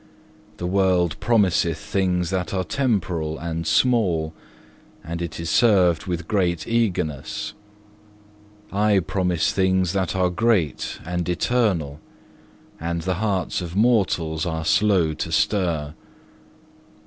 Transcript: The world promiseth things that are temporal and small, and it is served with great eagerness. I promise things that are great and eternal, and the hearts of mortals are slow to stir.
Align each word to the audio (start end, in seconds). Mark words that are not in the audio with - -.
The 0.57 0.65
world 0.65 1.15
promiseth 1.19 1.77
things 1.77 2.31
that 2.31 2.55
are 2.55 2.63
temporal 2.63 3.37
and 3.37 3.67
small, 3.67 4.33
and 5.03 5.21
it 5.21 5.39
is 5.39 5.47
served 5.51 6.07
with 6.07 6.27
great 6.27 6.67
eagerness. 6.67 7.53
I 8.73 8.97
promise 9.01 9.51
things 9.51 9.93
that 9.93 10.15
are 10.15 10.31
great 10.31 10.97
and 11.05 11.29
eternal, 11.29 11.99
and 12.79 13.03
the 13.03 13.13
hearts 13.21 13.61
of 13.61 13.75
mortals 13.75 14.43
are 14.43 14.65
slow 14.65 15.13
to 15.13 15.31
stir. 15.31 15.93